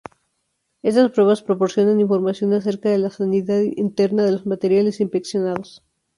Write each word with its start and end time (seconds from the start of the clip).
Estas 0.81 1.11
pruebas 1.11 1.43
proporcionan 1.43 1.99
información 2.01 2.51
acerca 2.53 2.89
de 2.89 2.97
la 2.97 3.11
sanidad 3.11 3.59
interna 3.61 4.23
de 4.25 4.31
los 4.31 4.47
materiales 4.47 4.99
inspeccionados. 4.99 5.83